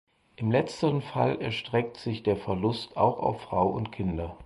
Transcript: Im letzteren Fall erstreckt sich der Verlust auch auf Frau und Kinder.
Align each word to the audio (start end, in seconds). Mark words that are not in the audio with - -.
Im 0.35 0.49
letzteren 0.49 1.03
Fall 1.03 1.39
erstreckt 1.39 1.95
sich 1.97 2.23
der 2.23 2.35
Verlust 2.35 2.97
auch 2.97 3.19
auf 3.19 3.41
Frau 3.41 3.67
und 3.69 3.91
Kinder. 3.91 4.35